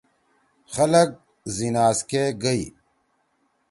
خلگ 0.73 1.09
زیِناز 1.55 1.97
کے 2.09 2.23
گئی۔ 2.43 2.63